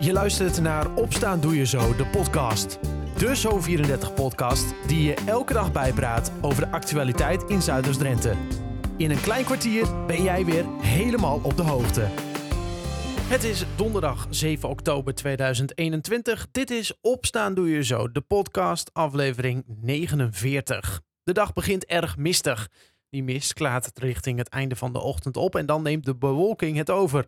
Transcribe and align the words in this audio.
Je 0.00 0.12
luistert 0.12 0.60
naar 0.60 0.94
Opstaan 0.94 1.40
Doe 1.40 1.56
Je 1.56 1.66
Zo, 1.66 1.96
de 1.96 2.06
podcast. 2.06 2.78
De 3.16 3.36
Zo34-podcast 3.36 4.74
die 4.86 5.02
je 5.02 5.14
elke 5.26 5.52
dag 5.52 5.72
bijpraat 5.72 6.32
over 6.40 6.64
de 6.64 6.70
actualiteit 6.70 7.42
in 7.42 7.62
Zuiders-Drenthe. 7.62 8.34
In 8.96 9.10
een 9.10 9.20
klein 9.20 9.44
kwartier 9.44 10.06
ben 10.06 10.22
jij 10.22 10.44
weer 10.44 10.64
helemaal 10.80 11.40
op 11.42 11.56
de 11.56 11.62
hoogte. 11.62 12.00
Het 13.28 13.44
is 13.44 13.64
donderdag 13.76 14.26
7 14.30 14.68
oktober 14.68 15.14
2021. 15.14 16.46
Dit 16.50 16.70
is 16.70 16.98
Opstaan 17.00 17.54
Doe 17.54 17.70
Je 17.70 17.84
Zo, 17.84 18.12
de 18.12 18.20
podcast 18.20 18.90
aflevering 18.94 19.64
49. 19.66 21.00
De 21.22 21.32
dag 21.32 21.52
begint 21.52 21.84
erg 21.86 22.16
mistig. 22.16 22.68
Die 23.10 23.22
mist 23.22 23.52
klaart 23.52 23.98
richting 23.98 24.38
het 24.38 24.48
einde 24.48 24.76
van 24.76 24.92
de 24.92 25.00
ochtend 25.00 25.36
op 25.36 25.56
en 25.56 25.66
dan 25.66 25.82
neemt 25.82 26.04
de 26.04 26.16
bewolking 26.16 26.76
het 26.76 26.90
over. 26.90 27.26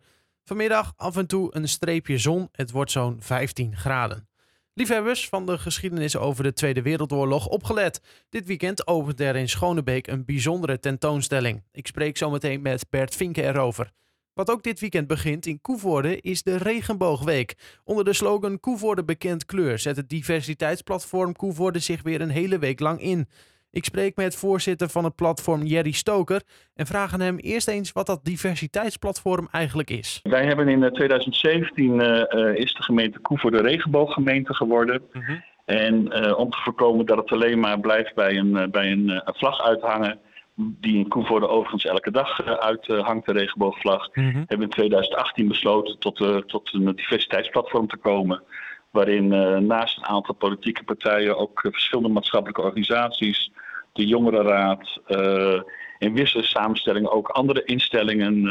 Vanmiddag 0.50 0.92
af 0.96 1.16
en 1.16 1.26
toe 1.26 1.48
een 1.56 1.68
streepje 1.68 2.18
zon. 2.18 2.48
Het 2.52 2.70
wordt 2.70 2.90
zo'n 2.90 3.16
15 3.20 3.76
graden. 3.76 4.28
Liefhebbers 4.74 5.28
van 5.28 5.46
de 5.46 5.58
geschiedenis 5.58 6.16
over 6.16 6.42
de 6.42 6.52
Tweede 6.52 6.82
Wereldoorlog 6.82 7.46
opgelet. 7.46 8.00
Dit 8.28 8.46
weekend 8.46 8.86
opent 8.86 9.20
er 9.20 9.36
in 9.36 9.48
Schonebeek 9.48 10.06
een 10.06 10.24
bijzondere 10.24 10.78
tentoonstelling. 10.78 11.62
Ik 11.72 11.86
spreek 11.86 12.16
zometeen 12.16 12.62
met 12.62 12.86
Bert 12.90 13.14
Vinken 13.14 13.44
erover. 13.44 13.90
Wat 14.34 14.50
ook 14.50 14.62
dit 14.62 14.80
weekend 14.80 15.06
begint 15.06 15.46
in 15.46 15.60
Koevoorde 15.60 16.20
is 16.20 16.42
de 16.42 16.56
Regenboogweek. 16.56 17.54
Onder 17.84 18.04
de 18.04 18.12
slogan 18.12 18.60
Koevoorde 18.60 19.04
bekend 19.04 19.44
kleur 19.44 19.78
zet 19.78 19.96
het 19.96 20.08
diversiteitsplatform 20.08 21.36
Koevoorde 21.36 21.78
zich 21.78 22.02
weer 22.02 22.20
een 22.20 22.30
hele 22.30 22.58
week 22.58 22.80
lang 22.80 23.00
in. 23.00 23.28
Ik 23.72 23.84
spreek 23.84 24.16
met 24.16 24.36
voorzitter 24.36 24.88
van 24.88 25.04
het 25.04 25.14
platform 25.14 25.62
Jerry 25.62 25.92
Stoker 25.92 26.42
en 26.74 26.86
vraag 26.86 27.12
aan 27.12 27.20
hem 27.20 27.36
eerst 27.36 27.68
eens 27.68 27.92
wat 27.92 28.06
dat 28.06 28.24
diversiteitsplatform 28.24 29.48
eigenlijk 29.50 29.90
is. 29.90 30.20
Wij 30.22 30.46
hebben 30.46 30.68
in 30.68 30.92
2017 30.92 32.00
uh, 32.00 32.22
uh, 32.30 32.54
is 32.54 32.74
de 32.74 32.82
gemeente 32.82 33.18
Koevoorde 33.18 33.62
de 33.62 33.68
regenbooggemeente 33.68 34.54
geworden. 34.54 35.02
Mhm. 35.12 35.38
En 35.64 36.24
uh, 36.24 36.38
om 36.38 36.50
te 36.50 36.58
voorkomen 36.62 37.06
dat 37.06 37.16
het 37.16 37.32
alleen 37.32 37.60
maar 37.60 37.80
blijft 37.80 38.14
bij 38.14 38.36
een, 38.36 38.70
bij 38.70 38.90
een, 38.90 39.22
vlag 39.24 39.62
uithangen, 39.62 40.18
die 40.54 40.96
in 40.96 41.08
Koevoorde 41.08 41.48
overigens 41.48 41.84
elke 41.84 42.10
dag 42.10 42.42
uithangt, 42.60 43.26
de 43.26 43.32
regenboogvlag, 43.32 44.08
Mhm. 44.14 44.36
hebben 44.36 44.58
we 44.58 44.62
in 44.62 44.70
2018 44.70 45.48
besloten 45.48 45.98
tot, 45.98 46.20
uh, 46.20 46.36
tot 46.36 46.72
een 46.72 46.96
diversiteitsplatform 46.96 47.86
te 47.86 47.96
komen. 47.96 48.42
Waarin 48.90 49.32
uh, 49.32 49.56
naast 49.56 49.96
een 49.96 50.06
aantal 50.06 50.34
politieke 50.34 50.84
partijen 50.84 51.36
ook 51.36 51.64
uh, 51.64 51.72
verschillende 51.72 52.08
maatschappelijke 52.08 52.62
organisaties, 52.62 53.50
de 53.92 54.06
Jongerenraad, 54.06 55.00
uh, 55.08 55.60
in 55.98 56.14
wissele 56.14 56.42
samenstellingen 56.42 57.12
ook 57.12 57.28
andere 57.28 57.64
instellingen 57.64 58.44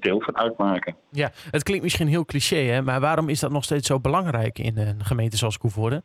deel 0.00 0.20
van 0.20 0.36
uitmaken. 0.36 0.96
Ja, 1.10 1.30
het 1.50 1.62
klinkt 1.62 1.82
misschien 1.82 2.08
heel 2.08 2.24
cliché, 2.24 2.56
hè? 2.56 2.82
maar 2.82 3.00
waarom 3.00 3.28
is 3.28 3.40
dat 3.40 3.50
nog 3.50 3.64
steeds 3.64 3.86
zo 3.86 4.00
belangrijk 4.00 4.58
in 4.58 4.78
een 4.78 5.04
gemeente 5.04 5.36
zoals 5.36 5.58
Koevoorde? 5.58 6.02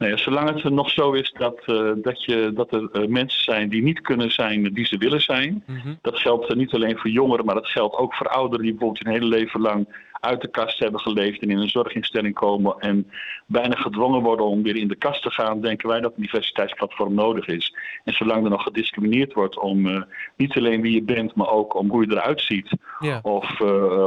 Nee, 0.00 0.16
zolang 0.16 0.62
het 0.62 0.72
nog 0.72 0.90
zo 0.90 1.12
is 1.12 1.34
dat, 1.38 1.62
uh, 1.66 1.92
dat, 1.96 2.24
je, 2.24 2.50
dat 2.54 2.72
er 2.72 2.88
uh, 2.92 3.08
mensen 3.08 3.42
zijn 3.42 3.68
die 3.68 3.82
niet 3.82 4.00
kunnen 4.00 4.32
zijn 4.32 4.62
die 4.62 4.86
ze 4.86 4.96
willen 4.96 5.20
zijn. 5.20 5.62
Mm 5.66 5.76
-hmm. 5.76 5.98
Dat 6.02 6.18
geldt 6.18 6.54
niet 6.54 6.72
alleen 6.72 6.98
voor 6.98 7.10
jongeren, 7.10 7.44
maar 7.44 7.54
dat 7.54 7.66
geldt 7.66 7.96
ook 7.96 8.14
voor 8.14 8.28
ouderen 8.28 8.64
die 8.64 8.74
bijvoorbeeld 8.74 9.04
hun 9.04 9.14
hele 9.14 9.26
leven 9.26 9.60
lang 9.60 10.08
uit 10.20 10.40
de 10.40 10.48
kast 10.48 10.78
hebben 10.78 11.00
geleefd 11.00 11.42
en 11.42 11.50
in 11.50 11.58
een 11.58 11.68
zorginstelling 11.68 12.34
komen 12.34 12.74
en 12.78 13.10
bijna 13.46 13.74
gedwongen 13.74 14.22
worden 14.22 14.46
om 14.46 14.62
weer 14.62 14.76
in 14.76 14.88
de 14.88 14.96
kast 14.96 15.22
te 15.22 15.30
gaan, 15.30 15.60
denken 15.60 15.88
wij 15.88 16.00
dat 16.00 16.12
een 16.16 16.22
diversiteitsplatform 16.22 17.14
nodig 17.14 17.46
is. 17.46 17.74
En 18.04 18.12
zolang 18.12 18.44
er 18.44 18.50
nog 18.50 18.62
gediscrimineerd 18.62 19.32
wordt 19.32 19.58
om 19.58 20.06
niet 20.36 20.56
alleen 20.56 20.80
wie 20.80 20.94
je 20.94 21.02
bent, 21.02 21.34
maar 21.34 21.48
ook 21.48 21.74
om 21.74 21.90
hoe 21.90 22.06
je 22.06 22.12
eruit 22.12 22.40
ziet, 22.40 22.70
ja. 22.98 23.20
of, 23.22 23.60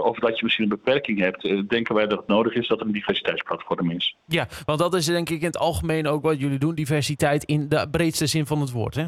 of 0.03 0.19
dat 0.19 0.37
je 0.37 0.43
misschien 0.43 0.63
een 0.63 0.77
beperking 0.83 1.19
hebt, 1.19 1.69
denken 1.69 1.95
wij 1.95 2.07
dat 2.07 2.17
het 2.17 2.27
nodig 2.27 2.53
is 2.53 2.67
dat 2.67 2.79
er 2.79 2.85
een 2.85 2.91
diversiteitsplatform 2.91 3.91
is. 3.91 4.15
Ja, 4.25 4.47
want 4.65 4.79
dat 4.79 4.93
is 4.93 5.05
denk 5.05 5.29
ik 5.29 5.39
in 5.39 5.45
het 5.45 5.57
algemeen 5.57 6.07
ook 6.07 6.23
wat 6.23 6.39
jullie 6.39 6.59
doen, 6.59 6.75
diversiteit 6.75 7.43
in 7.43 7.69
de 7.69 7.87
breedste 7.91 8.27
zin 8.27 8.45
van 8.45 8.61
het 8.61 8.71
woord, 8.71 8.95
hè? 8.95 9.05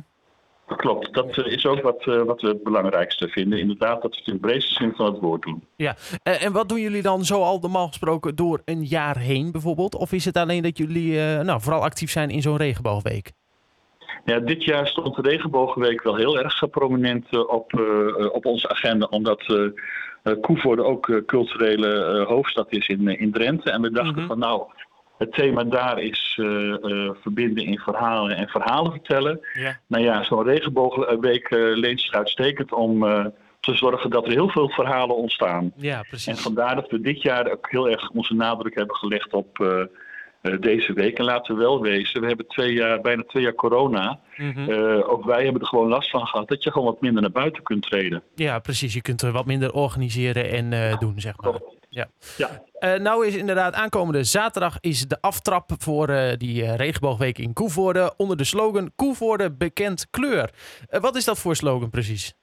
Klopt, 0.68 1.14
dat 1.14 1.38
is 1.38 1.66
ook 1.66 1.81
wat, 1.81 2.06
uh, 2.06 2.22
wat 2.22 2.42
we 2.42 2.48
het 2.48 2.64
belangrijkste 2.64 3.28
vinden. 3.28 3.59
Inderdaad, 3.59 4.02
dat 4.02 4.12
we 4.12 4.18
het 4.18 4.28
in 4.28 4.34
de 4.34 4.40
breedste 4.40 4.74
zin 4.74 4.94
van 4.96 5.06
het 5.06 5.20
woord 5.20 5.42
doen. 5.42 5.64
Ja, 5.76 5.96
en, 6.24 6.40
en 6.40 6.52
wat 6.52 6.70
doen 6.70 6.80
jullie 6.81 7.02
dan 7.02 7.26
zo 7.26 7.42
al 7.42 7.59
normaal 7.62 7.88
gesproken 7.88 8.36
door 8.36 8.62
een 8.66 8.84
jaar 8.84 9.18
heen 9.18 9.52
bijvoorbeeld? 9.52 9.96
Of 9.96 10.12
is 10.12 10.25
het 10.25 10.38
alleen 10.38 10.64
dat 10.64 10.78
jullie 10.78 11.12
uh, 11.12 11.40
nou, 11.40 11.62
vooral 11.62 11.81
actief 11.81 12.12
zijn 12.12 12.30
in 12.30 12.42
zo'n 12.42 12.58
regenboogweek? 12.58 13.31
Ja, 14.25 14.40
dit 14.40 14.64
jaar 14.64 14.88
stond 14.88 15.16
de 15.16 15.22
regenboogweek 15.22 16.04
wel 16.04 16.16
heel 16.16 16.40
erg 16.40 16.70
prominent 16.70 17.25
uh, 17.31 17.40
op, 17.40 17.74
op 18.31 18.46
onze 18.46 18.70
agenda. 18.70 19.06
Omdat 19.09 19.74
Koevoorde 20.42 20.84
ook 20.84 21.22
culturele 21.25 22.24
hoofdstad 22.28 22.72
is 22.72 22.88
in, 22.88 23.08
in 23.08 23.31
Drenthe. 23.31 23.72
En 23.72 23.81
we 23.81 23.92
dachten 23.92 24.14
Mhm. 24.14 24.22
mm 24.22 24.28
-hmm. 24.28 24.40
van 24.40 24.50
nou, 24.50 24.64
het 25.18 25.34
thema 25.34 25.64
daar 25.64 26.00
is 26.00 26.38
uh, 26.42 26.48
uh, 26.48 27.09
verbinden 27.22 27.64
in 27.66 27.80
verhalen 27.80 28.38
en 28.38 28.48
verhalen 28.48 28.92
vertellen. 28.92 29.40
Ja. 29.53 29.80
Nou 29.88 30.03
ja, 30.03 30.24
zo'n 30.24 30.44
regenboogweek 30.44 31.50
uh, 31.50 31.78
leent 31.78 32.02
zich 32.02 32.14
uitstekend 32.14 32.74
om 32.74 33.00
te 33.59 33.75
zorgen 33.75 34.09
dat 34.09 34.25
er 34.25 34.31
heel 34.31 34.50
veel 34.50 34.70
verhalen 34.70 35.16
ontstaan. 35.16 35.72
Ja, 35.75 36.02
precies. 36.09 36.28
En 36.28 36.38
vandaar 36.38 36.75
dat 36.75 36.90
we 36.90 37.02
dit 37.02 37.22
jaar 37.22 37.52
ook 37.52 37.72
heel 37.72 37.90
erg 37.90 38.09
onze 38.09 38.34
nadruk 38.34 38.75
hebben 38.75 38.96
gelegd 38.96 39.34
op 39.34 39.84
deze 40.59 40.94
week. 40.94 41.18
En 41.18 41.25
laten 41.25 41.56
we 41.56 41.62
wel 41.62 41.81
wezen, 41.81 42.22
we 42.22 42.28
hebben 42.28 42.48
twee 42.48 42.74
jaar, 42.74 43.02
bijna 43.02 43.24
twee 43.28 43.44
jaar 43.44 43.54
corona. 43.54 44.20
Mm 44.36 44.52
-hmm. 44.52 44.70
ook 45.02 45.25
wij 45.25 45.44
hebben 45.44 45.62
er 45.62 45.68
gewoon 45.68 45.88
last 45.88 46.09
van 46.09 46.28
gehad 46.28 46.48
dat 46.48 46.64
je 46.64 46.72
gewoon 46.72 46.88
wat 46.88 47.02
minder 47.02 47.22
naar 47.22 47.31
buiten 47.31 47.64
kunt 47.64 47.84
treden. 47.84 48.24
Ja, 48.36 48.59
precies. 48.59 48.94
Je 48.94 49.02
kunt 49.02 49.22
er 49.22 49.31
wat 49.31 49.46
minder 49.46 49.74
organiseren 49.74 50.50
en 50.50 50.98
doen, 51.00 51.20
zeg 51.22 51.42
maar. 51.42 51.62
Ja. 51.95 52.07
ja. 52.38 52.50
Uh, 52.79 53.01
nou 53.01 53.28
is 53.28 53.35
inderdaad 53.35 53.73
aankomende 53.73 54.23
zaterdag 54.23 54.78
is 54.79 55.07
de 55.07 55.17
aftrap 55.22 55.72
voor 55.78 56.09
uh, 56.09 56.31
die 56.38 56.61
uh, 56.61 56.75
regenboogweek 56.75 57.38
in 57.38 57.53
Koevoorde 57.53 58.13
onder 58.17 58.38
de 58.38 58.44
slogan 58.44 58.91
Koevoorde 58.95 59.51
bekend 59.51 60.07
kleur. 60.09 60.50
wat 60.89 61.16
is 61.16 61.25
dat 61.25 61.39
voor 61.39 61.56
slogan 61.56 61.89
precies? 61.89 62.33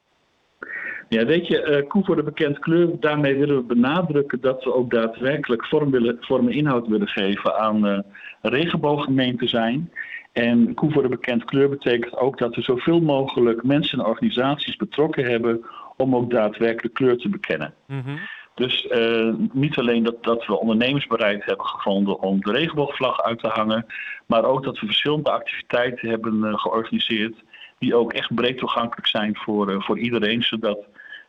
Ja, 1.09 1.25
weet 1.25 1.47
je, 1.47 1.85
Koevoorde 1.89 2.23
bekend 2.23 2.59
kleur, 2.59 3.01
daarmee 3.01 3.37
willen 3.37 3.57
we 3.57 3.63
benadrukken 3.63 4.41
dat 4.41 4.65
we 4.65 4.75
ook 4.75 4.91
daadwerkelijk 4.91 5.67
vorm, 5.67 5.91
willen, 5.91 6.17
vorm 6.21 6.49
en 6.49 6.55
inhoud 6.55 6.87
willen 6.87 7.09
geven 7.09 7.59
aan 7.59 8.05
regenbooggemeenten 8.41 9.49
zijn. 9.49 9.91
En 10.33 10.75
Koevoorde 10.75 11.09
bekend 11.09 11.45
kleur 11.45 11.69
betekent 11.69 12.17
ook 12.17 12.39
dat 12.39 12.55
we 12.55 12.63
zoveel 12.63 13.01
mogelijk 13.01 13.63
mensen 13.63 13.99
en 13.99 14.07
organisaties 14.07 14.77
betrokken 14.77 15.25
hebben 15.25 15.65
om 15.97 16.17
ook 16.17 16.31
daadwerkelijk 16.31 16.95
kleur 16.95 17.17
te 17.17 17.29
bekennen. 17.29 17.75
Mm 17.87 18.01
-hmm. 18.01 18.19
Dus 18.55 18.85
uh, 18.85 19.35
niet 19.53 19.79
alleen 19.79 20.03
dat, 20.03 20.23
dat 20.25 20.47
we 20.47 20.59
ondernemersbereid 20.59 21.45
hebben 21.45 21.67
gevonden 21.67 22.21
om 22.21 22.41
de 22.41 22.53
regenboogvlag 22.53 23.23
uit 23.23 23.39
te 23.39 23.49
hangen, 23.49 23.87
maar 24.27 24.45
ook 24.45 24.65
dat 24.65 24.79
we 24.79 24.87
verschillende 24.87 25.31
activiteiten 25.31 26.09
hebben 26.09 26.35
uh, 26.35 26.59
georganiseerd 26.59 27.35
die 27.79 27.95
ook 27.95 28.13
echt 28.13 28.35
breed 28.35 28.59
toegankelijk 28.59 29.07
zijn 29.07 29.37
voor, 29.37 29.71
uh, 29.71 29.81
voor 29.81 29.99
iedereen, 29.99 30.43
zodat, 30.43 30.79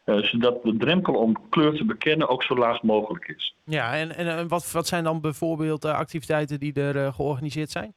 zodat 0.05 0.63
de 0.63 0.77
drempel 0.77 1.13
om 1.13 1.49
kleur 1.49 1.73
te 1.73 1.85
bekennen 1.85 2.29
ook 2.29 2.43
zo 2.43 2.55
laag 2.55 2.81
mogelijk 2.81 3.27
is. 3.27 3.55
Ja, 3.65 3.95
en, 3.95 4.15
en 4.15 4.47
wat, 4.47 4.71
wat 4.71 4.87
zijn 4.87 5.03
dan 5.03 5.21
bijvoorbeeld 5.21 5.85
activiteiten 5.85 6.59
die 6.59 6.73
er 6.73 7.13
georganiseerd 7.13 7.71
zijn? 7.71 7.93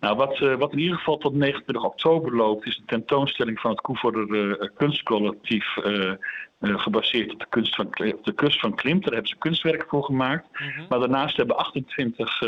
Nou, 0.00 0.16
wat, 0.16 0.38
wat 0.38 0.72
in 0.72 0.78
ieder 0.78 0.96
geval 0.96 1.16
tot 1.16 1.34
29 1.34 1.84
oktober 1.84 2.36
loopt, 2.36 2.66
is 2.66 2.76
de 2.76 2.84
tentoonstelling 2.86 3.60
van 3.60 3.70
het 3.70 3.80
Koevoorder 3.80 4.28
uh, 4.28 4.68
kunstcollectief. 4.76 5.76
Uh, 5.76 6.12
gebaseerd 6.60 7.32
op 7.32 7.38
de, 7.38 7.46
kunst 7.48 7.74
van, 7.74 7.86
op 7.86 8.24
de 8.24 8.32
kust 8.34 8.60
van 8.60 8.74
Klimt. 8.74 9.02
Daar 9.02 9.12
hebben 9.12 9.30
ze 9.30 9.38
kunstwerk 9.38 9.84
voor 9.88 10.04
gemaakt. 10.04 10.46
Mm 10.52 10.68
-hmm. 10.68 10.86
Maar 10.88 10.98
daarnaast 10.98 11.36
hebben 11.36 11.56
28 11.56 12.40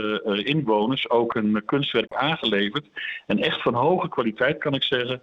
inwoners 0.45 1.11
ook 1.11 1.35
een 1.35 1.63
kunstwerk 1.65 2.15
aangeleverd. 2.15 2.87
En 3.27 3.39
echt 3.39 3.63
van 3.63 3.75
hoge 3.75 4.09
kwaliteit 4.09 4.59
kan 4.59 4.75
ik 4.75 4.83
zeggen. 4.83 5.23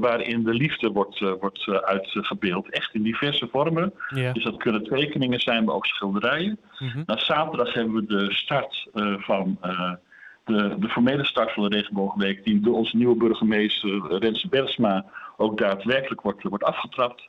waarin 0.00 0.44
de 0.44 0.54
liefde 0.54 0.90
wordt, 0.90 1.18
wordt 1.18 1.68
uitgebeeld. 1.68 2.70
Echt 2.70 2.94
in 2.94 3.02
diverse 3.02 3.48
vormen. 3.50 3.92
Dus 4.32 4.44
dat 4.44 4.56
kunnen 4.56 4.84
tekeningen 4.84 5.40
zijn, 5.40 5.64
maar 5.64 5.74
ook 5.74 5.86
schilderijen. 5.86 6.58
Mm 6.78 6.88
-hmm. 6.88 7.02
Na 7.06 7.18
zaterdag 7.18 7.72
hebben 7.72 7.94
we 7.94 8.06
de 8.06 8.32
start 8.34 8.88
van 9.18 9.58
de, 10.46 10.76
de 10.78 10.88
formele 10.88 11.24
start 11.24 11.52
van 11.52 11.68
de 11.68 11.76
regenboogweek, 11.76 12.44
die 12.44 12.60
door 12.60 12.74
onze 12.74 12.96
nieuwe 12.96 13.16
burgemeester 13.16 14.18
Renze 14.18 14.48
Bersma 14.48 15.04
ook 15.36 15.58
daadwerkelijk 15.58 16.20
wordt, 16.20 16.42
wordt 16.42 16.64
afgetrapt. 16.64 17.28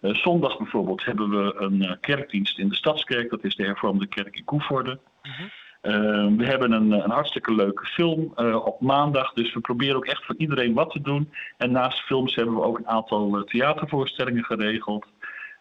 Uh, 0.00 0.14
zondag 0.14 0.58
bijvoorbeeld 0.58 1.04
hebben 1.04 1.30
we 1.30 1.54
een 1.56 1.82
uh, 1.82 1.92
kerkdienst 2.00 2.58
in 2.58 2.68
de 2.68 2.74
Stadskerk, 2.74 3.30
dat 3.30 3.44
is 3.44 3.56
de 3.56 3.64
hervormde 3.64 4.06
kerk 4.06 4.36
in 4.36 4.44
Koevoorde. 4.44 4.98
-hmm. 5.22 5.50
uh, 5.82 6.36
we 6.36 6.44
hebben 6.44 6.72
een, 6.72 6.92
een, 6.92 7.10
hartstikke 7.10 7.54
leuke 7.54 7.86
film 7.86 8.32
op 8.64 8.80
maandag, 8.80 9.32
dus 9.32 9.54
we 9.54 9.60
proberen 9.60 9.96
ook 9.96 10.06
echt 10.06 10.24
voor 10.24 10.34
iedereen 10.38 10.74
wat 10.74 10.90
te 10.90 11.00
doen. 11.00 11.32
En 11.56 11.72
naast 11.72 12.00
films 12.00 12.34
hebben 12.34 12.54
we 12.54 12.62
ook 12.62 12.78
een 12.78 12.88
aantal 12.88 13.44
theatervoorstellingen 13.44 14.44
geregeld. 14.44 15.06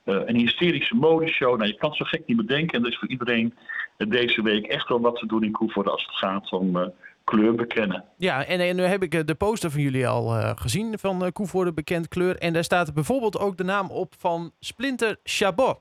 een 0.04 0.36
hysterische 0.36 0.96
modeshow, 0.96 1.58
nou 1.58 1.70
je 1.70 1.78
kan 1.78 1.90
het 1.90 1.98
zo 1.98 2.06
gek 2.06 2.24
niet 2.26 2.38
bedenken. 2.38 2.78
En 2.78 2.84
er 2.84 2.92
is 2.92 2.98
voor 2.98 3.08
iedereen 3.08 3.54
deze 3.98 4.42
week 4.42 4.66
echt 4.66 4.88
wel 4.88 5.02
wat 5.02 5.16
te 5.16 5.26
doen 5.26 5.44
in 5.44 5.52
Koevoorde 5.52 5.90
als 5.90 6.06
het 6.06 6.16
gaat 6.16 6.52
om 6.52 6.92
kleur 7.30 7.56
bekennen. 7.56 8.04
Ja, 8.18 8.46
en, 8.46 8.60
en 8.60 8.76
nu 8.76 8.84
heb 8.84 9.04
ik 9.04 9.28
de 9.28 9.36
poster 9.36 9.72
van 9.72 9.82
jullie 9.82 10.08
al 10.08 10.36
uh, 10.38 10.52
gezien 10.56 11.00
van 11.00 11.24
uh, 11.24 11.30
Koevoorde 11.34 11.74
bekend 11.74 12.08
kleur. 12.08 12.36
En 12.38 12.54
daar 12.54 12.64
staat 12.64 12.94
bijvoorbeeld 12.94 13.40
ook 13.40 13.58
de 13.58 13.64
naam 13.64 13.90
op 13.92 14.14
van 14.18 14.52
Splinter 14.60 15.18
Chabot. 15.24 15.80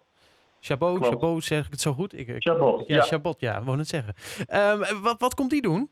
Chabot, 0.61 0.97
Klopt. 0.99 1.07
Chabot, 1.13 1.45
zeg 1.45 1.65
ik 1.67 1.71
het 1.71 1.81
zo 1.81 1.93
goed? 1.93 2.19
Ik, 2.19 2.29
ik- 2.29 2.43
Chabot, 2.43 2.85
ja, 2.87 2.97
ja. 2.97 3.03
Chabot, 3.03 3.41
ja, 3.41 3.63
wou 3.63 3.79
het 3.79 3.89
zeggen. 3.89 4.15
Ehm, 4.47 4.79
wat, 5.03 5.21
wat 5.21 5.35
komt 5.35 5.51
die 5.51 5.63
doen? 5.63 5.91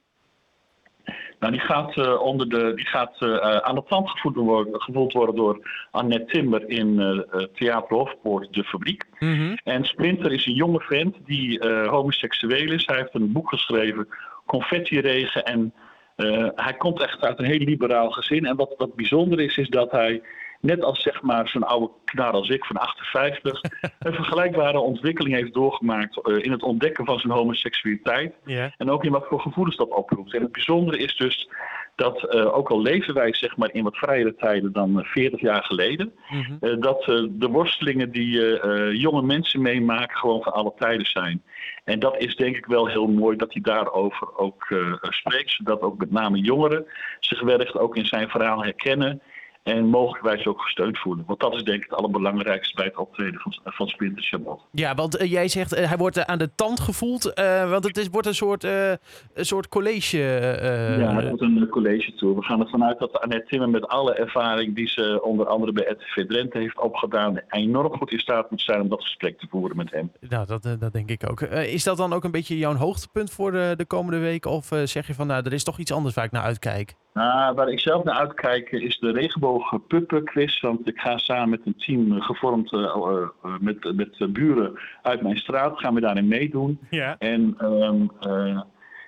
Nou, 1.41 1.53
die 1.53 1.61
gaat, 1.61 1.97
eh, 1.97 2.21
onder 2.21 2.49
de, 2.49 2.73
die 2.75 2.85
gaat 2.87 3.17
eh, 3.19 3.37
aan 3.57 3.75
de 3.75 3.83
tand 3.89 4.11
gevoed 4.11 4.35
worden, 4.37 4.81
gevoeld 4.81 5.13
worden 5.13 5.35
door 5.35 5.69
Annette 5.91 6.25
Timmer 6.33 6.69
in 6.69 7.01
eh, 7.01 7.09
eh, 7.19 7.47
Theater 7.55 7.97
Hofpoort 7.97 8.53
De 8.55 8.65
Fabriek. 8.65 9.05
Mhm. 9.19 9.57
En 9.65 9.85
Splinter 9.85 10.33
is 10.33 10.47
een 10.47 10.55
jonge 10.55 10.81
vent 10.81 11.17
die 11.25 11.59
eh, 11.61 11.89
homoseksueel 11.89 12.73
is. 12.73 12.87
Hij 12.87 12.97
heeft 12.97 13.15
een 13.15 13.33
boek 13.33 13.49
geschreven, 13.49 14.09
Confetti-regen. 14.47 15.45
En 15.45 15.75
eh, 16.17 16.49
hij 16.55 16.75
komt 16.75 17.01
echt 17.01 17.25
uit 17.25 17.39
een 17.39 17.45
heel 17.45 17.59
liberaal 17.59 18.11
gezin. 18.11 18.47
En 18.47 18.57
wat, 18.57 18.75
wat 18.77 18.95
bijzonder 18.95 19.41
is, 19.41 19.57
is 19.57 19.69
dat 19.69 19.91
hij, 19.91 20.23
net 20.61 20.85
als 20.85 21.03
zeg 21.03 21.23
maar 21.23 21.49
zo'n 21.49 21.67
oude 21.67 21.91
knar 22.05 22.33
als 22.33 22.49
ik 22.49 22.65
van 22.65 22.77
58, 22.77 23.61
een 23.99 24.15
vergelijkbare 24.15 24.79
ontwikkeling 24.79 25.35
heeft 25.35 25.55
doorgemaakt 25.55 26.23
eh, 26.23 26.45
in 26.45 26.51
het 26.51 26.63
ontdekken 26.63 27.05
van 27.05 27.19
zijn 27.19 27.33
homoseksualiteit. 27.33 28.35
En 28.77 28.91
ook 28.91 29.05
in 29.05 29.13
wat 29.13 29.27
voor 29.29 29.41
gevoelens 29.41 29.77
dat 29.77 29.89
oproept. 29.89 30.35
En 30.35 30.43
het 30.43 30.53
bijzondere 30.53 30.99
is 30.99 31.17
dus 31.17 31.49
dat, 31.97 32.25
eh, 32.25 32.57
ook 32.57 32.69
al 32.71 32.81
leven 32.83 33.15
wij 33.15 33.35
zeg 33.35 33.57
maar, 33.57 33.73
in 33.73 33.83
wat 33.85 33.97
vrijere 33.97 34.35
tijden 34.35 34.73
dan 34.73 35.01
eh, 35.01 35.05
40 35.07 35.41
jaar 35.41 35.63
geleden, 35.63 36.13
Mhm. 36.31 36.53
eh, 36.61 36.77
dat 36.81 37.01
eh, 37.01 37.25
de 37.31 37.49
worstelingen 37.49 38.11
die 38.11 38.57
eh, 38.59 38.89
eh, 38.89 39.01
jonge 39.01 39.23
mensen 39.23 39.63
meemaken 39.63 40.17
gewoon 40.17 40.43
van 40.43 40.53
alle 40.53 40.73
tijden 40.79 41.07
zijn. 41.07 41.43
En 41.85 41.99
dat 41.99 42.17
is 42.19 42.37
denk 42.37 42.57
ik 42.57 42.67
wel 42.67 42.87
heel 42.87 43.07
mooi 43.07 43.37
dat 43.37 43.53
hij 43.53 43.63
daarover 43.63 44.37
ook 44.39 44.67
eh, 44.69 44.93
spreekt, 45.01 45.51
zodat 45.51 45.81
ook 45.81 45.99
met 45.99 46.11
name 46.11 46.39
jongeren 46.39 46.87
zich 47.21 47.41
wellicht 47.41 47.79
ook 47.79 47.97
in 47.97 48.07
zijn 48.07 48.29
verhaal 48.29 48.63
herkennen. 48.63 49.23
En 49.67 49.87
mogelijkwijs 49.87 50.47
ook 50.47 50.61
gesteund 50.61 50.99
voelen. 50.99 51.25
Want 51.27 51.41
dat 51.41 51.55
is 51.55 51.63
denk 51.63 51.83
ik 51.83 51.91
het 51.91 51.99
allerbelangrijkste 51.99 52.75
bij 52.75 52.85
het 52.85 52.97
optreden 52.97 53.41
van, 53.41 53.57
van 53.65 53.89
Splinter 53.89 54.23
Chabot. 54.23 54.61
Ja, 54.71 54.95
want 54.95 55.17
eh, 55.17 55.31
jij 55.31 55.49
zegt 55.49 55.73
eh, 55.73 55.89
hij 55.89 55.97
wordt 55.97 56.17
eh, 56.17 56.25
aan 56.25 56.39
de 56.39 56.55
tand 56.55 56.81
gevoeld. 56.81 57.33
want 57.71 57.85
het 57.85 57.97
is, 57.97 58.09
wordt 58.09 58.27
een 58.27 58.35
soort, 58.35 58.65
een 58.65 58.99
soort 59.35 59.69
college. 59.69 60.19
Ja, 60.19 61.15
het 61.15 61.29
wordt 61.29 61.43
een 61.43 61.69
college 61.69 62.15
tour. 62.15 62.35
We 62.35 62.43
gaan 62.43 62.61
ervan 62.61 62.85
uit 62.85 62.99
dat 62.99 63.21
Annette 63.21 63.47
Timmer 63.49 63.69
met 63.69 63.89
alle 63.89 64.15
ervaring 64.15 64.75
die 64.75 64.89
ze 64.89 65.23
onder 65.23 65.47
andere 65.47 65.73
bij 65.73 65.85
RTV 65.85 66.27
Drenthe 66.27 66.59
heeft 66.59 66.81
opgedaan, 66.81 67.41
enorm 67.49 67.97
goed 67.97 68.13
in 68.13 68.19
staat 68.19 68.51
moet 68.51 68.63
zijn 68.63 68.81
om 68.81 68.89
dat 68.89 69.03
gesprek 69.03 69.39
te 69.39 69.47
voeren 69.51 69.77
met 69.77 69.91
hem. 69.91 70.13
Nou, 70.29 70.47
dat, 70.47 70.63
dat 70.79 70.93
denk 70.93 71.11
ik 71.11 71.31
ook. 71.31 71.41
Is 71.41 71.85
dat 71.85 71.97
dan 71.97 72.13
ook 72.13 72.25
een 72.25 72.31
beetje 72.31 72.59
jouw 72.59 72.75
hoogtepunt 72.75 73.31
voor 73.31 73.53
de, 73.53 73.75
de 73.77 73.87
komende 73.87 74.19
week? 74.19 74.47
Of 74.47 74.69
zeg 74.85 75.07
je 75.07 75.15
van, 75.15 75.27
nou, 75.27 75.43
er 75.45 75.53
is 75.53 75.65
toch 75.65 75.79
iets 75.79 75.93
anders 75.93 76.15
waar 76.15 76.25
ik 76.25 76.33
naar 76.33 76.43
uitkijk? 76.43 76.95
Nou, 77.17 77.55
waar 77.55 77.69
ik 77.69 77.81
zelf 77.81 78.05
naar 78.05 78.15
uitkijk 78.15 78.71
is 78.71 78.99
de 78.99 79.13
regenboog 79.13 79.87
puppen 79.87 80.25
quiz. 80.25 80.61
Want 80.61 80.89
ik 80.89 80.99
ga 80.99 81.19
samen 81.19 81.49
met 81.49 81.61
een 81.65 81.77
team 81.77 82.13
eh, 82.13 82.23
gevormd 82.23 82.73
eh, 82.73 82.81
eh, 82.83 83.29
met, 83.61 83.93
met 83.95 84.33
buren 84.33 84.79
uit 85.03 85.23
mijn 85.23 85.37
straat, 85.37 85.79
gaan 85.79 85.95
we 85.95 86.01
daarin 86.01 86.29
meedoen. 86.29 86.79
Ja. 86.91 87.17
En 87.19 87.55
ehm, 87.59 88.07
eh, 88.21 88.61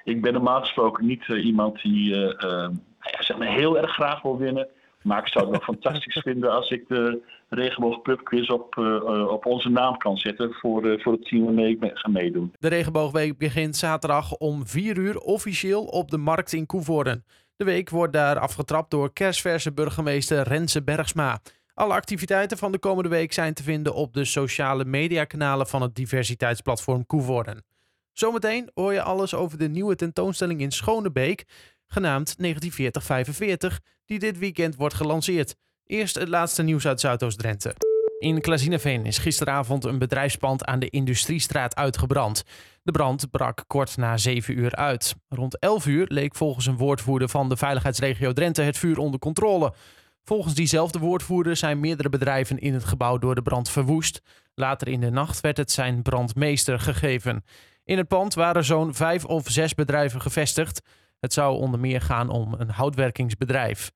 ik 0.04 0.22
ben 0.22 0.32
normaal 0.32 0.60
gesproken 0.60 1.06
niet 1.06 1.24
iemand 1.26 1.82
die 1.82 2.14
eh, 2.14 2.50
ehm, 2.50 2.72
ja, 3.00 3.22
zeg 3.22 3.38
maar 3.38 3.48
heel 3.52 3.78
erg 3.78 3.90
graag 3.90 4.22
wil 4.22 4.38
winnen. 4.38 4.68
Maar 5.02 5.18
ik 5.18 5.28
zou 5.28 5.44
het 5.44 5.52
wel 5.54 5.66
fantastisch 5.74 6.22
vinden 6.24 6.50
als 6.52 6.70
ik 6.70 6.88
de 6.88 7.22
regenboog 7.48 8.02
pub 8.02 8.24
quiz 8.24 8.48
op, 8.48 8.76
op 9.30 9.46
onze 9.46 9.68
naam 9.68 9.96
kan 9.96 10.16
zetten 10.16 10.52
voor, 10.52 10.86
eh, 10.86 11.02
voor 11.02 11.12
het 11.12 11.24
team 11.28 11.44
waarmee 11.44 11.70
ik 11.70 11.80
mee- 11.80 11.90
ga 11.94 12.08
meedoen. 12.08 12.52
De 12.58 12.68
Regenboogweek 12.68 13.38
begint 13.38 13.76
zaterdag 13.76 14.36
om 14.36 14.66
4 14.66 14.98
uur 14.98 15.18
officieel 15.18 15.84
op 15.84 16.10
de 16.10 16.18
markt 16.18 16.52
in 16.52 16.66
Koevoorden. 16.66 17.24
De 17.58 17.64
week 17.64 17.90
wordt 17.90 18.12
daar 18.12 18.38
afgetrapt 18.38 18.90
door 18.90 19.12
kerstverse 19.12 19.72
burgemeester 19.72 20.42
Renze 20.42 20.82
Bergsma. 20.82 21.40
Alle 21.74 21.92
activiteiten 21.92 22.58
van 22.58 22.72
de 22.72 22.78
komende 22.78 23.08
week 23.08 23.32
zijn 23.32 23.54
te 23.54 23.62
vinden 23.62 23.94
op 23.94 24.14
de 24.14 24.24
sociale 24.24 24.84
mediakanalen 24.84 25.66
van 25.66 25.82
het 25.82 25.94
diversiteitsplatform 25.94 27.06
Koevoorden. 27.06 27.64
Zometeen 28.12 28.70
hoor 28.74 28.92
je 28.92 29.02
alles 29.02 29.34
over 29.34 29.58
de 29.58 29.68
nieuwe 29.68 29.94
tentoonstelling 29.94 30.60
in 30.60 30.72
Schonebeek, 30.72 31.44
genaamd 31.86 32.36
1940-45, 32.42 32.42
die 34.04 34.18
dit 34.18 34.38
weekend 34.38 34.76
wordt 34.76 34.94
gelanceerd. 34.94 35.56
Eerst 35.84 36.14
het 36.14 36.28
laatste 36.28 36.62
nieuws 36.62 36.86
uit 36.86 37.00
Zuidoost-Drenthe. 37.00 37.87
In 38.18 38.40
Klazineveen 38.40 39.06
is 39.06 39.18
gisteravond 39.18 39.84
een 39.84 39.98
bedrijfspand 39.98 40.64
aan 40.64 40.78
de 40.78 40.90
Industriestraat 40.90 41.76
uitgebrand. 41.76 42.44
De 42.82 42.90
brand 42.90 43.30
brak 43.30 43.64
kort 43.66 43.96
na 43.96 44.16
7 44.16 44.58
uur 44.58 44.74
uit. 44.74 45.14
Rond 45.28 45.58
11 45.58 45.86
uur 45.86 46.06
leek 46.08 46.34
volgens 46.34 46.66
een 46.66 46.76
woordvoerder 46.76 47.28
van 47.28 47.48
de 47.48 47.56
veiligheidsregio 47.56 48.32
Drenthe 48.32 48.62
het 48.62 48.78
vuur 48.78 48.98
onder 48.98 49.20
controle. 49.20 49.72
Volgens 50.24 50.54
diezelfde 50.54 50.98
woordvoerder 50.98 51.56
zijn 51.56 51.80
meerdere 51.80 52.08
bedrijven 52.08 52.58
in 52.58 52.74
het 52.74 52.84
gebouw 52.84 53.18
door 53.18 53.34
de 53.34 53.42
brand 53.42 53.70
verwoest. 53.70 54.20
Later 54.54 54.88
in 54.88 55.00
de 55.00 55.10
nacht 55.10 55.40
werd 55.40 55.56
het 55.56 55.70
zijn 55.70 56.02
brandmeester 56.02 56.80
gegeven. 56.80 57.44
In 57.84 57.98
het 57.98 58.08
pand 58.08 58.34
waren 58.34 58.64
zo'n 58.64 58.94
vijf 58.94 59.24
of 59.24 59.48
zes 59.48 59.74
bedrijven 59.74 60.20
gevestigd. 60.20 60.80
Het 61.20 61.32
zou 61.32 61.56
onder 61.56 61.80
meer 61.80 62.00
gaan 62.00 62.28
om 62.28 62.54
een 62.58 62.70
houtwerkingsbedrijf. 62.70 63.90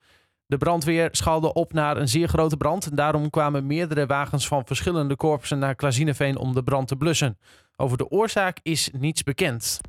De 0.46 0.58
brandweer 0.58 1.08
schaalde 1.12 1.52
op 1.52 1.72
naar 1.72 1.96
een 1.96 2.08
zeer 2.08 2.28
grote 2.28 2.56
brand. 2.56 2.86
En 2.86 2.96
daarom 2.96 3.30
kwamen 3.30 3.66
meerdere 3.66 4.06
wagens 4.06 4.46
van 4.46 4.66
verschillende 4.66 5.16
korpsen 5.16 5.58
naar 5.58 5.74
Klazineveen 5.74 6.36
om 6.36 6.54
de 6.54 6.62
brand 6.62 6.88
te 6.88 6.96
blussen. 6.96 7.38
Over 7.76 7.96
de 7.96 8.08
oorzaak 8.08 8.58
is 8.62 8.90
niets 8.92 9.22
bekend. 9.22 9.80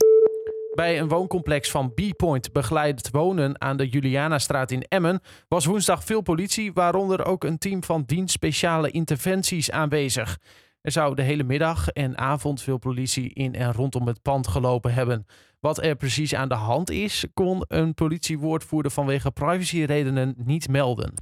Bij 0.74 1.00
een 1.00 1.08
wooncomplex 1.08 1.72
van 1.72 1.94
B-Point 1.94 2.52
begeleid 2.52 3.10
wonen 3.12 3.62
aan 3.62 3.78
de 3.78 3.90
Julianastraat 3.90 4.72
in 4.72 4.82
Emmen 4.88 5.22
was 5.48 5.66
woensdag 5.66 6.04
veel 6.04 6.22
politie, 6.22 6.74
waaronder 6.74 7.26
ook 7.26 7.44
een 7.44 7.58
team 7.58 7.84
van 7.84 8.04
dienst 8.06 8.34
speciale 8.34 8.92
interventies 8.92 9.72
aanwezig. 9.72 10.40
Er 10.84 10.92
zou 10.92 11.16
de 11.16 11.22
hele 11.22 11.44
middag 11.44 11.90
en 11.90 12.18
avond 12.18 12.62
veel 12.62 12.78
politie 12.78 13.34
in 13.34 13.56
en 13.56 13.74
rondom 13.74 14.08
het 14.08 14.22
pand 14.22 14.48
gelopen 14.48 14.94
hebben. 14.94 15.26
Wat 15.60 15.84
er 15.84 15.96
precies 15.96 16.36
aan 16.36 16.50
de 16.50 16.56
hand 16.56 16.90
is, 16.90 17.26
kon 17.34 17.66
een 17.68 17.94
politiewoordvoerder 17.94 18.92
vanwege 18.92 19.32
privacyredenen 19.32 20.36
niet 20.38 20.70
melden. 20.70 21.14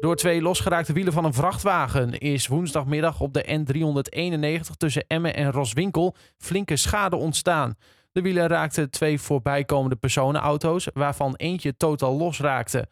Door 0.00 0.16
twee 0.16 0.42
losgeraakte 0.42 0.92
wielen 0.92 1.12
van 1.12 1.24
een 1.24 1.34
vrachtwagen 1.34 2.18
is 2.18 2.46
woensdagmiddag 2.46 3.20
op 3.20 3.32
de 3.32 3.44
N391 3.44 4.76
tussen 4.76 5.04
Emmen 5.06 5.34
en 5.34 5.52
Roswinkel 5.52 6.14
flinke 6.38 6.76
schade 6.76 7.16
ontstaan. 7.16 7.74
De 8.12 8.22
wielen 8.22 8.46
raakten 8.46 8.90
twee 8.90 9.20
voorbijkomende 9.20 9.96
personenauto's, 9.96 10.88
waarvan 10.92 11.34
eentje 11.36 11.76
totaal 11.76 12.16
losraakte. 12.16 12.88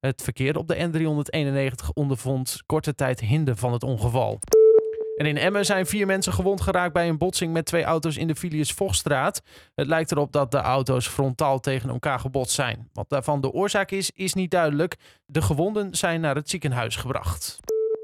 Het 0.00 0.22
verkeer 0.22 0.58
op 0.58 0.68
de 0.68 0.76
N391 0.76 1.88
ondervond 1.92 2.62
korte 2.66 2.94
tijd 2.94 3.20
hinder 3.20 3.56
van 3.56 3.72
het 3.72 3.82
ongeval. 3.82 4.38
En 5.22 5.28
in 5.28 5.36
Emmen 5.36 5.64
zijn 5.64 5.86
vier 5.86 6.06
mensen 6.06 6.32
gewond 6.32 6.60
geraakt 6.60 6.92
bij 6.92 7.08
een 7.08 7.18
botsing 7.18 7.52
met 7.52 7.64
twee 7.64 7.84
auto's 7.84 8.16
in 8.16 8.26
de 8.26 8.34
Filius 8.34 8.72
Vochtstraat. 8.72 9.42
Het 9.74 9.86
lijkt 9.86 10.12
erop 10.12 10.32
dat 10.32 10.50
de 10.50 10.58
auto's 10.58 11.08
frontaal 11.08 11.60
tegen 11.60 11.90
elkaar 11.90 12.18
gebotst 12.20 12.54
zijn. 12.54 12.88
Wat 12.92 13.08
daarvan 13.08 13.40
de 13.40 13.50
oorzaak 13.50 13.90
is, 13.90 14.10
is 14.14 14.34
niet 14.34 14.50
duidelijk. 14.50 14.96
De 15.26 15.42
gewonden 15.42 15.94
zijn 15.94 16.20
naar 16.20 16.34
het 16.34 16.50
ziekenhuis 16.50 16.96
gebracht. 16.96 17.58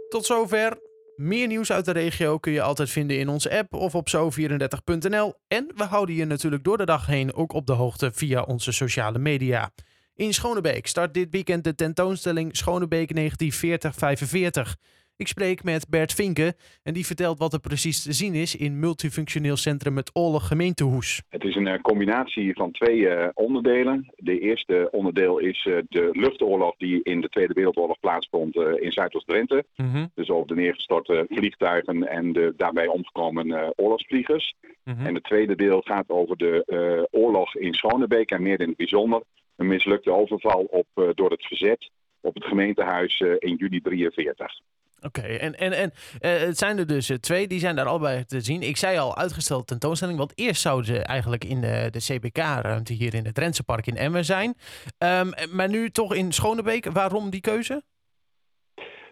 Tot 0.09 0.27
zover. 0.27 0.79
Meer 1.17 1.47
nieuws 1.47 1.73
uit 1.73 1.85
de 1.85 1.91
regio 1.91 2.39
kun 2.39 2.53
je 2.53 2.63
altijd 2.63 2.91
vinden 2.91 3.19
in 3.19 3.29
onze 3.29 3.59
app 3.59 3.75
of 3.75 3.95
op 3.95 4.09
zo34.nl. 4.09 5.35
En 5.49 5.73
we 5.75 5.85
houden 5.85 6.15
je 6.15 6.25
natuurlijk 6.25 6.65
door 6.65 6.77
de 6.77 6.87
dag 6.87 7.07
heen 7.07 7.35
ook 7.35 7.53
op 7.53 7.67
de 7.67 7.73
hoogte 7.73 8.11
via 8.13 8.43
onze 8.43 8.73
sociale 8.73 9.19
media. 9.19 9.71
In 10.15 10.35
Schonebeek 10.35 10.87
start 10.87 11.15
dit 11.15 11.29
weekend 11.31 11.65
de 11.65 11.75
tentoonstelling 11.75 12.57
Schonebeek 12.57 13.11
1940-45. 13.15 14.73
Ik 15.19 15.29
spreek 15.29 15.63
met 15.65 15.89
Bert 15.89 16.13
Vinken 16.13 16.55
en 16.83 16.95
die 16.95 17.07
vertelt 17.07 17.39
wat 17.39 17.53
er 17.53 17.61
precies 17.61 18.03
te 18.03 18.13
zien 18.13 18.35
is 18.35 18.57
in 18.57 18.79
multifunctioneel 18.79 19.57
centrum 19.57 19.97
Het 19.97 20.11
Oorlog 20.13 20.47
Gemeentehoes. 20.47 21.23
Het 21.29 21.45
is 21.45 21.55
een 21.55 21.67
eh, 21.67 21.81
combinatie 21.81 22.55
van 22.55 22.71
twee 22.73 23.09
eh, 23.09 23.29
onderdelen. 23.35 24.13
De 24.17 24.39
eerste 24.39 24.89
onderdeel 24.91 25.39
is 25.39 25.67
eh, 25.67 25.77
de 25.89 26.09
luchtoorlog 26.13 26.77
die 26.77 27.01
in 27.03 27.21
de 27.21 27.29
Tweede 27.29 27.53
Wereldoorlog 27.55 28.01
plaatsvond 28.01 28.57
eh, 28.57 28.63
in 28.83 28.93
Zuidoost-Drenthe. 28.93 29.65
Mhm, 29.77 30.07
Dus 30.15 30.29
over 30.31 30.47
de 30.49 30.55
neergestorte 30.55 31.27
vliegtuigen 31.31 32.09
en 32.09 32.33
de 32.33 32.55
daarbij 32.57 32.87
omgekomen 32.87 33.53
eh, 33.53 33.69
oorlogsvliegers. 33.77 34.55
mhm. 34.85 35.07
En 35.07 35.15
het 35.15 35.25
tweede 35.25 35.57
deel 35.57 35.81
gaat 35.85 36.09
over 36.09 36.37
de 36.37 36.63
eh, 36.67 37.21
oorlog 37.21 37.57
in 37.57 37.75
Schonebeek 37.75 38.31
en 38.31 38.43
meer 38.43 38.61
in 38.61 38.69
het 38.69 38.77
bijzonder 38.77 39.23
een 39.57 39.67
mislukte 39.67 40.13
overval 40.13 40.65
op, 40.71 40.87
eh, 40.95 41.05
door 41.15 41.31
het 41.31 41.47
verzet 41.47 41.91
op 42.21 42.35
het 42.35 42.45
gemeentehuis 42.45 43.21
eh, 43.21 43.31
in 43.39 43.55
juli 43.55 43.81
43. 43.81 44.53
Oké, 45.01 45.21
en, 45.21 45.55
en, 45.59 45.73
en 45.73 45.93
eh, 46.21 46.39
het 46.39 46.59
zijn 46.59 46.79
er 46.79 46.87
dus 46.87 47.09
eh, 47.11 47.17
twee, 47.17 47.47
die 47.47 47.59
zijn 47.59 47.77
daar 47.77 47.87
allebei 47.87 48.25
te 48.25 48.41
zien. 48.41 48.63
Ik 48.63 48.77
zei 48.77 48.99
al, 48.99 49.17
uitgesteld 49.17 49.67
tentoonstelling, 49.67 50.19
want 50.19 50.33
eerst 50.35 50.61
zouden 50.63 50.87
ze 50.95 50.99
eigenlijk 51.03 51.45
in 51.45 51.61
de, 51.61 51.89
de 51.91 51.99
CBK-ruimte 51.99 52.93
hier 52.93 53.15
in 53.15 53.25
het 53.25 53.35
Drentse 53.35 53.65
Park 53.65 53.87
in 53.87 53.97
Emmen 53.97 54.25
zijn. 54.25 54.55
Ehm, 54.99 55.31
maar 55.51 55.69
nu 55.69 55.91
toch 55.91 56.15
in 56.15 56.33
Schonebeek, 56.33 56.85
waarom 56.93 57.31
die 57.31 57.41
keuze? 57.41 57.83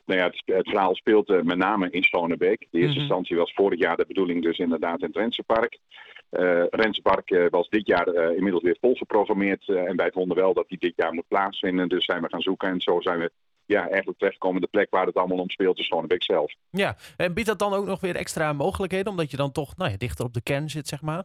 Nou 0.07 0.21
ja, 0.21 0.27
het, 0.27 0.43
het 0.45 0.69
verhaal 0.69 0.95
speelt 0.95 1.29
eh, 1.29 1.41
met 1.43 1.57
name 1.59 1.91
in 1.91 2.03
Schonebeek. 2.03 2.59
De 2.71 2.79
eerste 2.79 2.93
Mhm. 2.93 3.01
instantie 3.01 3.37
was 3.37 3.53
vorig 3.55 3.79
jaar 3.79 3.97
de 3.97 4.05
bedoeling 4.07 4.43
dus 4.43 4.59
inderdaad 4.59 5.01
in 5.01 5.07
het 5.07 5.17
Rensenpark. 5.17 5.79
Eh 6.31 6.63
Rensenpark 6.71 7.31
eh, 7.31 7.45
was 7.51 7.69
dit 7.69 7.87
jaar 7.87 8.07
eh, 8.09 8.37
inmiddels 8.37 8.63
weer 8.63 8.77
volgeprogrammeerd. 8.81 9.69
eh, 9.69 9.89
en 9.89 9.97
wij 9.97 10.11
vonden 10.13 10.37
wel 10.37 10.55
dat 10.55 10.69
die 10.69 10.79
dit 10.79 10.93
jaar 10.97 11.13
moet 11.13 11.29
plaatsvinden. 11.29 11.89
Dus 11.89 12.05
zijn 12.05 12.23
we 12.23 12.29
gaan 12.29 12.41
zoeken 12.41 12.69
en 12.69 12.81
zo 12.81 13.01
zijn 13.01 13.19
we 13.19 13.31
ja, 13.67 13.89
eigenlijk 13.89 14.19
terechtkomen 14.19 14.61
de 14.61 14.67
plek 14.67 14.91
waar 14.91 15.07
het 15.07 15.15
allemaal 15.15 15.39
om 15.39 15.51
speelt, 15.51 15.79
is 15.79 15.87
Schonebeek 15.87 16.23
zelf. 16.23 16.55
Ja, 16.71 16.97
en 17.17 17.35
biedt 17.35 17.49
dat 17.49 17.59
dan 17.59 17.73
ook 17.73 17.87
nog 17.87 18.01
weer 18.01 18.17
extra 18.17 18.53
mogelijkheden, 18.53 19.11
omdat 19.11 19.31
je 19.31 19.37
dan 19.37 19.53
toch 19.53 19.77
nou 19.77 19.91
ja, 19.91 19.97
dichter 19.97 20.25
op 20.25 20.35
de 20.35 20.43
kern 20.43 20.71
zit, 20.71 20.89
zeg 20.89 21.03
maar? 21.03 21.25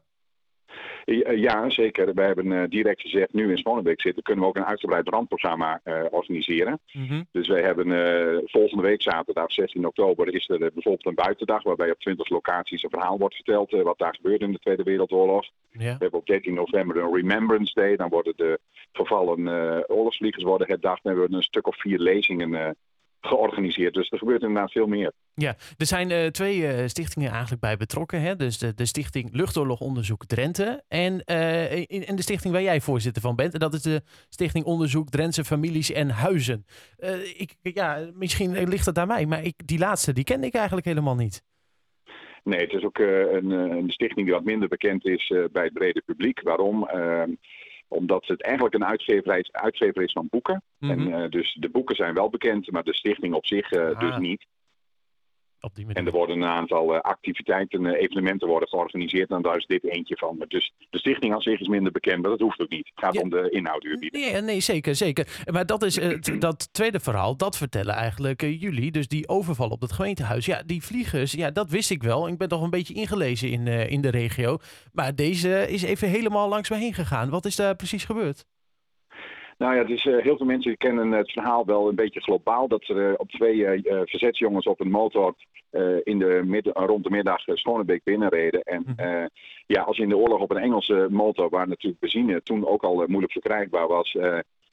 Ja, 1.36 1.70
zeker. 1.70 2.14
We 2.14 2.22
hebben 2.22 2.46
uh, 2.46 2.64
direct 2.70 3.02
gezegd, 3.02 3.34
nu 3.34 3.50
in 3.50 3.58
Schonebeek 3.58 4.02
zitten, 4.02 4.24
kunnen 4.24 4.44
we 4.44 4.50
ook 4.50 4.56
een 4.56 4.66
uitgebreid 4.66 5.04
brandprogramma 5.04 5.82
uh, 5.84 6.04
organiseren. 6.10 6.80
Mm 6.94 7.08
-hmm. 7.08 7.28
Dus 7.32 7.48
wij 7.48 7.62
hebben 7.62 7.88
uh, 7.88 8.38
volgende 8.46 8.84
week 8.84 9.02
zaterdag, 9.02 9.52
16 9.52 9.86
oktober, 9.86 10.34
is 10.34 10.50
er 10.50 10.58
bijvoorbeeld 10.58 11.06
een 11.06 11.16
buitendag 11.16 11.64
waarbij 11.64 11.92
op 11.92 12.00
20 12.00 12.30
locaties 12.30 12.84
een 12.84 12.90
verhaal 12.90 13.18
wordt 13.18 13.36
verteld 13.36 13.72
wat 13.72 13.98
daar 13.98 14.16
gebeurde 14.16 14.46
in 14.46 14.52
de 14.52 14.60
Tweede 14.60 14.84
Wereldoorlog. 14.84 15.46
Ja. 15.72 15.80
We 15.80 15.86
hebben 15.86 16.20
op 16.20 16.26
13 16.26 16.54
november 16.54 16.98
een 16.98 17.14
Remembrance 17.14 17.74
Day, 17.74 17.96
dan 17.96 18.10
worden 18.10 18.34
de 18.36 18.60
gevallen 18.92 19.40
oorlogsvliegers 19.90 20.44
worden 20.44 20.68
herdacht. 20.68 21.04
Dan 21.04 21.12
hebben 21.12 21.30
we 21.30 21.36
een 21.36 21.44
stuk 21.44 21.68
of 21.68 21.80
vier 21.80 22.00
lezingen 22.00 22.76
georganiseerd. 23.22 23.94
Dus 23.94 24.10
er 24.10 24.18
gebeurt 24.18 24.42
inderdaad 24.42 24.72
veel 24.72 24.88
meer. 24.88 25.12
Ja, 25.34 25.56
er 25.78 25.86
zijn 25.86 26.10
uh, 26.10 26.26
twee 26.26 26.58
uh, 26.58 26.88
stichtingen 26.88 27.32
eigenlijk 27.32 27.62
bij 27.62 27.78
betrokken. 27.78 28.22
Hè? 28.22 28.36
Dus 28.36 28.58
de, 28.58 28.74
de 28.74 28.86
Stichting 28.86 29.30
Luchtoorlogonderzoek 29.34 30.26
Drenthe 30.26 30.84
en, 30.88 31.24
uh, 31.32 31.76
in, 31.76 32.06
en 32.06 32.16
de 32.16 32.22
stichting 32.22 32.54
waar 32.54 32.62
jij 32.62 32.82
voorzitter 32.82 33.22
van 33.22 33.36
bent. 33.36 33.54
En 33.54 33.60
dat 33.60 33.74
is 33.74 33.82
de 33.82 34.02
Stichting 34.30 34.66
Onderzoek 34.66 35.10
Drentse 35.10 35.44
Families 35.44 35.92
en 35.92 36.10
Huizen. 36.10 36.66
ik, 37.38 37.56
ja, 37.62 38.10
misschien 38.14 38.68
ligt 38.68 38.86
het 38.86 38.98
aan 38.98 39.08
mij, 39.08 39.26
maar 39.26 39.44
ik, 39.44 39.54
die 39.66 39.80
laatste 39.80 40.14
die 40.14 40.24
kende 40.24 40.48
ik 40.48 40.54
eigenlijk 40.54 40.86
helemaal 40.86 41.16
niet. 41.16 41.44
Nee, 42.44 42.60
het 42.60 42.74
is 42.74 42.84
ook 42.84 42.98
een, 42.98 43.50
een, 43.52 43.90
stichting 43.90 44.26
die 44.26 44.36
wat 44.36 44.44
minder 44.44 44.68
bekend 44.68 45.06
is 45.06 45.34
bij 45.52 45.64
het 45.64 45.74
brede 45.74 46.02
publiek. 46.06 46.42
Waarom? 46.42 46.88
Omdat 47.92 48.28
het 48.28 48.44
eigenlijk 48.44 48.76
een 48.76 48.86
uitgever 48.86 49.38
is, 49.38 49.52
uitgever 49.52 50.04
is 50.04 50.12
van 50.12 50.28
boeken. 50.30 50.64
En 50.80 51.08
uh, 51.08 51.30
dus 51.30 51.58
de 51.60 51.70
boeken 51.70 51.96
zijn 51.96 52.14
wel 52.14 52.30
bekend, 52.30 52.72
maar 52.72 52.84
de 52.84 52.94
stichting 52.94 53.34
op 53.34 53.46
zich 53.46 53.72
uh, 53.72 54.00
dus 54.00 54.18
niet. 54.18 54.46
Op 55.62 55.76
die 55.76 55.86
en 55.94 56.06
er 56.06 56.12
worden 56.12 56.42
een 56.42 56.50
aantal 56.50 56.94
uh, 56.94 57.00
activiteiten, 57.00 57.86
evenementen 57.86 58.48
worden 58.48 58.70
georganiseerd. 58.70 59.30
En 59.30 59.42
daar 59.42 59.58
is 59.58 59.66
dit 59.66 59.84
eentje 59.84 60.18
van. 60.18 60.46
Dus 60.48 60.74
de 60.90 60.98
stichting 60.98 61.34
aan 61.34 61.42
zich 61.42 61.60
is 61.60 61.68
minder 61.68 61.92
bekend, 61.92 62.22
maar 62.22 62.32
dat 62.32 62.40
hoeft 62.40 62.62
ook 62.62 62.70
niet. 62.70 62.92
Het 62.94 63.06
gaat 63.06 63.22
om 63.22 63.30
de 63.30 63.50
inhoud 63.50 63.82
die 63.82 64.12
Nee, 64.12 64.42
nee, 64.42 64.60
zeker, 64.60 64.96
zeker. 64.96 65.42
Maar 65.52 65.66
dat 65.66 65.84
is 65.84 66.00
dat 66.40 66.74
tweede 66.74 67.00
verhaal, 67.00 67.38
dat 67.38 67.58
vertellen 67.58 67.96
eigenlijk 67.96 68.42
jullie. 68.42 68.92
Dus 68.92 69.08
die 69.08 69.30
overval 69.30 69.70
op 69.70 69.82
het 69.82 69.92
gemeentehuis. 69.92 70.46
Ja, 70.46 70.64
die 70.66 70.84
vliegers, 70.84 71.32
ja, 71.32 71.52
dat 71.52 71.70
wist 71.70 71.92
ik 71.92 72.04
wel. 72.04 72.28
Ik 72.28 72.38
ben 72.38 72.48
toch 72.48 72.62
een 72.62 72.70
beetje 72.70 72.94
ingelezen 72.94 73.50
in, 73.50 73.68
in 73.68 74.02
de 74.02 74.10
regio. 74.10 74.58
Maar 74.92 75.16
deze 75.16 75.68
is 75.68 75.82
even 75.84 76.10
helemaal 76.10 76.50
langs 76.50 76.70
me 76.70 76.78
heen 76.78 76.94
gegaan. 76.94 77.30
Wat 77.30 77.46
is 77.46 77.56
daar 77.56 77.76
precies 77.76 78.06
gebeurd? 78.06 78.46
Nou 79.62 79.76
ja, 79.76 79.84
dus, 79.84 80.06
uh, 80.06 80.22
heel 80.22 80.38
veel 80.38 80.46
mensen 80.46 80.78
kennen 80.78 81.12
het 81.12 81.32
verhaal 81.32 81.66
wel 81.66 81.90
een 81.90 81.96
beetje 81.96 82.22
globaal. 82.22 82.68
Dat 82.68 82.88
er 82.88 83.10
uh, 83.10 83.14
op 83.18 83.30
twee 83.30 83.56
uh, 83.58 84.02
verzetsjongens 84.06 84.66
op 84.66 84.80
een 84.80 84.92
motor 84.92 85.36
in 86.04 86.20
de 86.20 86.42
midden, 86.46 86.74
rond 86.74 87.04
de 87.04 87.10
middag 87.10 87.42
Schonebeek 87.46 88.04
binnenreden. 88.04 88.62
En 88.62 88.84
mhm. 88.86 89.28
ja, 89.68 89.82
als 89.82 89.98
je 89.98 90.04
in 90.04 90.10
de 90.10 90.18
oorlog 90.18 90.40
op 90.40 90.52
een 90.52 90.58
Engelse 90.58 91.08
motor, 91.10 91.50
waar 91.50 91.68
natuurlijk 91.68 92.02
benzine 92.02 92.44
toen 92.44 92.68
ook 92.68 92.84
al 92.84 93.04
moeilijk 93.08 93.32
verkrijgbaar 93.32 93.88
was, 93.88 94.18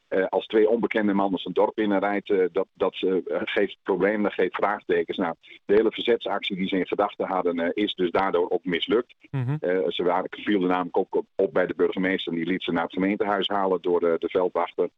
uh, 0.08 0.26
als 0.28 0.46
twee 0.46 0.68
onbekende 0.68 1.12
mannen 1.12 1.40
een 1.44 1.52
dorp 1.52 1.74
binnenrijdt, 1.74 2.28
uh, 2.28 2.44
dat, 2.52 2.66
dat 2.74 3.00
uh, 3.00 3.14
geeft 3.28 3.76
problemen, 3.82 4.22
dat 4.22 4.32
geeft 4.32 4.54
vraagtekens. 4.54 5.16
Nou, 5.16 5.34
de 5.64 5.74
hele 5.74 5.90
verzetsactie 5.90 6.56
die 6.56 6.68
ze 6.68 6.78
in 6.78 6.86
gedachten 6.86 7.26
hadden, 7.26 7.74
is 7.74 7.94
dus 7.94 8.10
daardoor 8.10 8.50
ook 8.50 8.64
mislukt. 8.64 9.14
Mm 9.30 9.44
-hmm. 9.44 9.90
ze 9.92 10.02
waren, 10.02 10.28
viel 10.30 10.60
namelijk 10.60 10.96
ook 10.96 11.14
op, 11.14 11.26
op, 11.36 11.52
bij 11.52 11.66
de 11.66 11.74
burgemeester, 11.74 12.32
die 12.32 12.46
liet 12.46 12.62
ze 12.62 12.72
naar 12.72 12.82
het 12.82 12.92
gemeentehuis 12.92 13.48
halen 13.48 13.82
door 13.82 14.00
de, 14.00 14.16
de 14.18 14.28
veldwachter. 14.28 14.88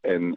En 0.00 0.34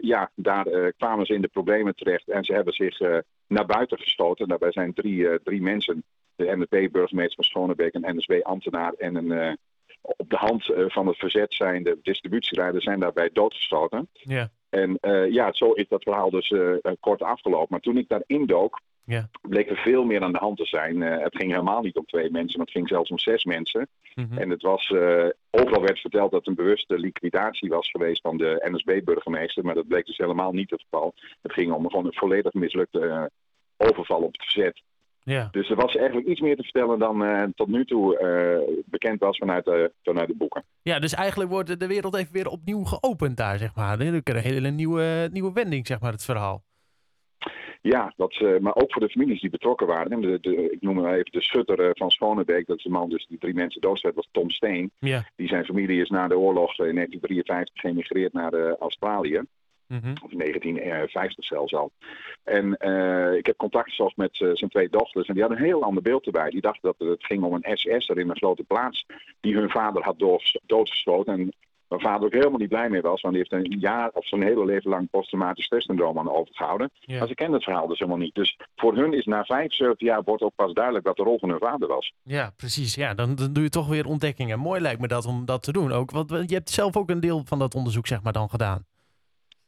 ja, 0.00 0.30
daar 0.34 0.92
kwamen 0.96 1.26
ze 1.26 1.34
in 1.34 1.42
de 1.42 1.48
problemen 1.48 1.94
terecht 1.94 2.28
en 2.28 2.44
ze 2.44 2.52
hebben 2.52 2.74
zich 2.74 2.98
naar 3.46 3.66
buiten 3.66 3.98
gestoten. 3.98 4.48
Daarbij 4.48 4.72
zijn 4.72 4.94
drie, 4.94 5.42
drie 5.42 5.62
mensen, 5.62 6.04
de 6.36 6.56
NSB-burgemeester 6.56 7.34
van 7.34 7.44
Schonebeek, 7.44 7.94
een 7.94 8.16
NSB-ambtenaar 8.16 8.92
en 8.92 9.14
een 9.14 9.58
op 10.02 10.30
de 10.30 10.36
hand 10.36 10.70
eh, 10.70 10.84
van 10.88 11.06
het 11.06 11.16
verzet 11.16 11.54
zijn 11.54 11.82
de 11.82 11.98
distributieleiders 12.02 12.84
zijn 12.84 13.00
daarbij 13.00 13.30
doodgestoten. 13.32 14.08
Ja. 14.12 14.50
En 14.68 14.98
uh, 15.00 15.32
ja, 15.32 15.52
zo 15.52 15.72
is 15.72 15.88
dat 15.88 16.02
verhaal 16.02 16.30
dus 16.30 16.50
uh, 16.50 16.76
kort 17.00 17.22
afgelopen. 17.22 17.66
Maar 17.70 17.80
toen 17.80 17.96
ik 17.96 18.08
daar 18.08 18.22
indook, 18.26 18.80
ja. 19.04 19.28
bleek 19.42 19.70
er 19.70 19.76
veel 19.76 20.04
meer 20.04 20.22
aan 20.22 20.32
de 20.32 20.38
hand 20.38 20.56
te 20.56 20.64
zijn. 20.64 20.96
Uh, 21.00 21.22
het 21.22 21.36
ging 21.36 21.50
helemaal 21.50 21.82
niet 21.82 21.96
om 21.96 22.04
twee 22.04 22.30
mensen, 22.30 22.56
maar 22.56 22.66
het 22.66 22.76
ging 22.76 22.88
zelfs 22.88 23.10
om 23.10 23.18
zes 23.18 23.44
mensen. 23.44 23.88
Mm 24.14 24.26
-hmm. 24.28 24.38
En 24.38 24.50
het 24.50 24.62
was, 24.62 24.90
overal 25.50 25.82
werd 25.82 25.98
verteld 25.98 26.30
dat 26.30 26.46
een 26.46 26.54
bewuste 26.54 26.98
liquidatie 26.98 27.68
was 27.68 27.90
geweest 27.90 28.20
van 28.20 28.36
de 28.36 28.68
NSB-burgemeester. 28.70 29.64
Maar 29.64 29.74
dat 29.74 29.88
bleek 29.88 30.06
dus 30.06 30.16
helemaal 30.16 30.52
niet 30.52 30.70
het 30.70 30.82
geval. 30.82 31.14
Het 31.42 31.52
ging 31.52 31.72
om 31.72 31.90
gewoon 31.90 32.06
een 32.06 32.14
volledig 32.14 32.52
mislukte 32.52 33.30
overval 33.76 34.20
op 34.20 34.32
het 34.32 34.42
verzet. 34.42 34.82
Ja. 35.24 35.48
Dus 35.50 35.70
er 35.70 35.76
was 35.76 35.96
eigenlijk 35.96 36.26
iets 36.26 36.40
meer 36.40 36.56
te 36.56 36.62
vertellen 36.62 36.98
dan 36.98 37.22
uh, 37.22 37.42
tot 37.54 37.68
nu 37.68 37.84
toe 37.84 38.20
uh, 38.20 38.76
bekend 38.86 39.20
was 39.20 39.38
vanuit, 39.38 39.66
uh, 39.66 39.84
vanuit 40.02 40.28
de 40.28 40.36
boeken. 40.36 40.64
Ja, 40.82 40.98
dus 40.98 41.14
eigenlijk 41.14 41.50
wordt 41.50 41.80
de 41.80 41.86
wereld 41.86 42.16
even 42.16 42.32
weer 42.32 42.48
opnieuw 42.48 42.84
geopend 42.84 43.36
daar, 43.36 43.58
zeg 43.58 43.74
maar. 43.74 44.00
Er 44.00 44.20
een 44.24 44.36
hele 44.36 44.70
nieuwe, 44.70 45.28
nieuwe 45.32 45.52
wending, 45.52 45.86
zeg 45.86 46.00
maar, 46.00 46.12
het 46.12 46.24
verhaal. 46.24 46.62
Ja, 47.80 48.12
dat, 48.16 48.60
maar 48.60 48.74
ook 48.74 48.92
voor 48.92 49.02
de 49.02 49.08
families 49.08 49.40
die 49.40 49.50
betrokken 49.50 49.86
waren. 49.86 50.20
De, 50.20 50.38
de, 50.40 50.70
ik 50.70 50.80
noem 50.80 50.94
maar 50.94 51.12
even 51.12 51.32
de 51.32 51.42
schutter 51.42 51.90
van 51.96 52.10
Schonebeek. 52.10 52.66
Dat 52.66 52.76
is 52.76 52.82
de 52.82 52.90
man 52.90 53.08
dus 53.08 53.26
die 53.26 53.38
drie 53.38 53.54
mensen 53.54 53.80
doodstwerd, 53.80 54.14
was 54.14 54.28
Tom 54.30 54.50
Steen. 54.50 54.90
Ja. 54.98 55.24
Die 55.36 55.48
zijn 55.48 55.64
familie 55.64 56.00
is 56.00 56.08
na 56.08 56.28
de 56.28 56.38
oorlog 56.38 56.78
in 56.78 56.94
1953 56.94 57.80
geëmigreerd 57.80 58.32
naar 58.32 58.76
Australië. 58.78 59.42
Mm 59.86 60.12
Of 60.22 60.30
1950 60.30 61.44
zelfs 61.44 61.74
al. 61.74 61.90
En 62.44 62.76
uh, 62.80 63.34
ik 63.34 63.46
heb 63.46 63.56
contact 63.56 63.88
gezocht 63.88 64.16
met 64.16 64.40
uh, 64.40 64.50
zijn 64.52 64.70
twee 64.70 64.88
dochters. 64.88 65.28
En 65.28 65.34
die 65.34 65.42
hadden 65.42 65.60
een 65.60 65.66
heel 65.66 65.82
ander 65.82 66.02
beeld 66.02 66.26
erbij. 66.26 66.50
Die 66.50 66.60
dachten 66.60 66.94
dat 66.98 67.08
het 67.08 67.24
ging 67.24 67.42
om 67.42 67.54
een 67.54 67.76
SS'er 67.76 68.18
in 68.18 68.30
een 68.30 68.36
grote 68.36 68.64
plaats. 68.64 69.06
Die 69.40 69.54
hun 69.54 69.70
vader 69.70 70.02
had 70.02 70.18
doodgeschoten. 70.66 71.32
En 71.32 71.52
mijn 71.88 72.00
vader 72.00 72.26
ook 72.26 72.32
helemaal 72.32 72.58
niet 72.58 72.68
blij 72.68 72.88
mee 72.88 73.00
was. 73.00 73.20
Want 73.20 73.34
die 73.34 73.46
heeft 73.48 73.64
een 73.64 73.78
jaar 73.78 74.10
of 74.12 74.26
zijn 74.26 74.42
hele 74.42 74.64
leven 74.64 74.90
lang 74.90 75.10
posttraumatisch 75.10 75.64
stresssyndroom 75.64 76.18
aan 76.18 76.30
overgehouden. 76.30 76.90
Ja. 77.00 77.18
Maar 77.18 77.28
ze 77.28 77.34
kennen 77.34 77.54
het 77.54 77.64
verhaal 77.64 77.86
dus 77.86 77.98
helemaal 77.98 78.20
niet. 78.20 78.34
Dus 78.34 78.58
voor 78.76 78.96
hun 78.96 79.12
is 79.12 79.24
na 79.24 79.44
75 79.44 80.08
jaar 80.08 80.22
wordt 80.22 80.42
ook 80.42 80.54
pas 80.54 80.72
duidelijk 80.72 81.06
wat 81.06 81.16
de 81.16 81.22
rol 81.22 81.38
van 81.38 81.48
hun 81.48 81.58
vader 81.58 81.88
was. 81.88 82.12
Ja, 82.22 82.52
precies. 82.56 82.94
Ja, 82.94 83.14
dan, 83.14 83.34
dan 83.34 83.52
doe 83.52 83.62
je 83.62 83.68
toch 83.68 83.88
weer 83.88 84.06
ontdekkingen. 84.06 84.58
Mooi 84.58 84.80
lijkt 84.80 85.00
me 85.00 85.08
dat 85.08 85.26
om 85.26 85.44
dat 85.44 85.62
te 85.62 85.72
doen 85.72 85.92
ook. 85.92 86.10
Want 86.10 86.30
je 86.30 86.54
hebt 86.54 86.70
zelf 86.70 86.96
ook 86.96 87.10
een 87.10 87.20
deel 87.20 87.42
van 87.44 87.58
dat 87.58 87.74
onderzoek 87.74 88.06
zeg 88.06 88.22
maar 88.22 88.32
dan 88.32 88.48
gedaan. 88.48 88.86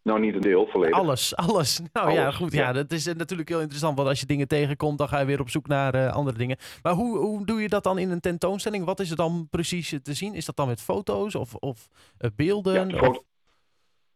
Nou, 0.05 0.21
niet 0.21 0.35
een 0.35 0.41
deel, 0.41 0.67
volledig. 0.67 0.99
Alles, 0.99 1.37
alles. 1.37 1.81
Nou 1.93 2.13
ja, 2.13 2.31
goed. 2.31 2.53
Ja. 2.53 2.73
dat 2.73 2.93
is 2.93 3.07
eh, 3.07 3.15
natuurlijk 3.15 3.49
heel 3.49 3.61
interessant. 3.61 3.97
Want 3.97 4.09
als 4.09 4.21
je 4.21 4.27
dingen 4.27 4.49
tegenkomt, 4.49 4.99
dan 4.99 5.09
ga 5.09 5.19
je 5.19 5.27
weer 5.27 5.41
op 5.41 5.51
zoek 5.51 5.67
naar 5.67 5.95
uh, 5.95 6.13
andere 6.13 6.39
dingen. 6.39 6.57
Maar 6.83 6.93
hoe, 6.93 7.19
hoe 7.19 7.47
doe 7.47 7.63
je 7.63 7.69
dat 7.69 7.85
dan 7.85 7.99
in 7.99 8.11
een 8.11 8.21
tentoonstelling? 8.21 8.85
Wat 8.85 9.01
is 9.01 9.11
er 9.11 9.17
dan 9.17 9.49
precies 9.51 9.95
te 10.03 10.15
zien? 10.15 10.35
Is 10.35 10.45
dat 10.45 10.57
dan 10.57 10.69
met 10.69 10.81
foto's 10.81 11.35
of, 11.35 11.55
of 11.55 11.89
uh, 12.19 12.31
beelden? 12.37 12.89
Ja, 12.89 13.09
of... 13.09 13.21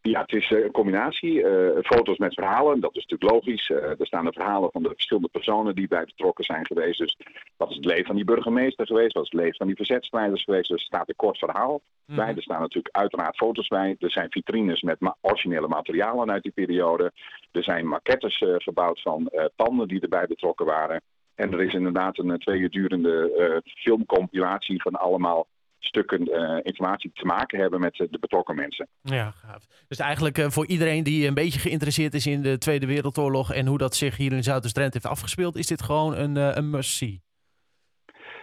Ja, 0.02 0.20
het 0.20 0.32
is 0.32 0.50
een 0.50 0.70
combinatie. 0.70 1.32
Uh, 1.32 1.78
foto's 1.82 2.18
met 2.18 2.34
verhalen, 2.34 2.80
dat 2.80 2.96
is 2.96 3.06
natuurlijk 3.06 3.32
logisch. 3.32 3.68
Uh, 3.68 3.76
er 3.76 4.06
staan 4.06 4.24
de 4.24 4.32
verhalen 4.32 4.70
van 4.70 4.82
de 4.82 4.88
verschillende 4.88 5.28
personen 5.28 5.74
die 5.74 5.88
bij 5.88 6.04
betrokken 6.04 6.44
zijn 6.44 6.66
geweest. 6.66 6.98
Dus 6.98 7.16
wat 7.56 7.70
is 7.70 7.76
het 7.76 7.84
leven 7.84 8.06
van 8.06 8.16
die 8.16 8.24
burgemeester 8.24 8.86
geweest? 8.86 9.12
Wat 9.12 9.24
is 9.24 9.30
het 9.30 9.40
leven 9.40 9.56
van 9.56 9.66
die 9.66 9.76
verzetstrijders 9.76 10.44
geweest? 10.44 10.68
Dus 10.68 10.80
er 10.80 10.86
staat 10.86 11.08
een 11.08 11.16
kort 11.16 11.38
verhaal 11.38 11.80
mm. 12.06 12.16
bij. 12.16 12.34
Er 12.34 12.42
staan 12.42 12.60
natuurlijk 12.60 12.96
uiteraard 12.96 13.36
foto's 13.36 13.68
bij. 13.68 13.96
Er 13.98 14.10
zijn 14.10 14.30
vitrines 14.30 14.82
met 14.82 15.00
ma 15.00 15.16
originele 15.20 15.68
materialen 15.68 16.30
uit 16.30 16.42
die 16.42 16.52
periode. 16.52 17.12
Er 17.52 17.64
zijn 17.64 17.86
maquettes 17.86 18.44
gebouwd 18.58 19.00
van 19.00 19.30
panden 19.56 19.88
die 19.88 20.00
erbij 20.00 20.26
betrokken 20.26 20.66
waren. 20.66 21.02
En 21.34 21.52
er 21.52 21.62
is 21.62 21.74
inderdaad 21.74 22.18
een 22.18 22.38
twee 22.38 22.58
uur 22.58 22.70
durende 22.70 23.62
filmcompilatie 23.64 24.82
van 24.82 24.94
allemaal 24.94 25.46
stukken 25.78 26.28
uh, 26.28 26.58
informatie 26.62 27.10
te 27.14 27.24
maken 27.24 27.60
hebben 27.60 27.80
met 27.80 27.94
de 27.96 28.18
betrokken 28.20 28.54
mensen. 28.54 28.88
Ja, 29.02 29.30
gaaf. 29.30 29.66
Dus 29.88 29.98
eigenlijk 29.98 30.38
uh, 30.38 30.50
voor 30.50 30.66
iedereen 30.66 31.02
die 31.02 31.26
een 31.26 31.34
beetje 31.34 31.60
geïnteresseerd 31.60 32.14
is 32.14 32.26
in 32.26 32.42
de 32.42 32.58
Tweede 32.58 32.86
Wereldoorlog 32.86 33.52
en 33.52 33.66
hoe 33.66 33.78
dat 33.78 33.96
zich 33.96 34.16
hier 34.16 34.32
in 34.32 34.42
Zuidoost-Drenthe 34.42 34.98
heeft 34.98 35.12
afgespeeld, 35.12 35.56
is 35.56 35.66
dit 35.66 35.82
gewoon 35.82 36.16
een, 36.16 36.36
een 36.36 36.70
must-see. 36.70 37.20